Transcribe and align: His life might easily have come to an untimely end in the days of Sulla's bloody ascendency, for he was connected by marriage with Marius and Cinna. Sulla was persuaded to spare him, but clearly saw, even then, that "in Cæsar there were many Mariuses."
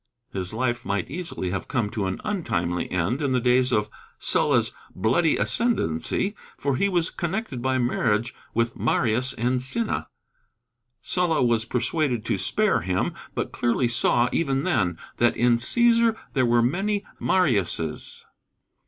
His 0.33 0.51
life 0.51 0.83
might 0.83 1.11
easily 1.11 1.51
have 1.51 1.67
come 1.67 1.91
to 1.91 2.07
an 2.07 2.19
untimely 2.23 2.89
end 2.89 3.21
in 3.21 3.33
the 3.33 3.39
days 3.39 3.71
of 3.71 3.87
Sulla's 4.17 4.73
bloody 4.95 5.37
ascendency, 5.37 6.35
for 6.57 6.75
he 6.75 6.89
was 6.89 7.11
connected 7.11 7.61
by 7.61 7.77
marriage 7.77 8.33
with 8.55 8.75
Marius 8.75 9.33
and 9.33 9.61
Cinna. 9.61 10.07
Sulla 11.03 11.43
was 11.43 11.65
persuaded 11.65 12.25
to 12.25 12.39
spare 12.39 12.81
him, 12.81 13.13
but 13.35 13.51
clearly 13.51 13.87
saw, 13.87 14.27
even 14.31 14.63
then, 14.63 14.97
that 15.17 15.37
"in 15.37 15.57
Cæsar 15.57 16.17
there 16.33 16.47
were 16.47 16.63
many 16.63 17.05
Mariuses." 17.19 18.25